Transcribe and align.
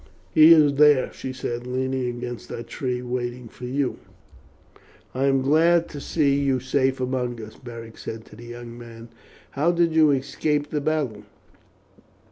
"He 0.33 0.51
is 0.51 0.73
there," 0.77 1.13
she 1.13 1.31
said, 1.31 1.67
"leaning 1.67 2.07
against 2.17 2.49
that 2.49 2.65
tree 2.65 3.03
waiting 3.03 3.47
for 3.47 3.65
you." 3.65 3.99
"I 5.13 5.25
am 5.25 5.43
glad 5.43 5.87
to 5.89 6.01
see 6.01 6.39
you 6.39 6.59
safe 6.59 6.99
among 6.99 7.39
us," 7.39 7.53
Beric 7.55 7.99
said 7.99 8.25
to 8.25 8.35
the 8.35 8.45
young 8.45 8.75
man. 8.75 9.09
"How 9.51 9.71
did 9.71 9.93
you 9.93 10.09
escape 10.09 10.71
the 10.71 10.81
battle?" 10.81 11.21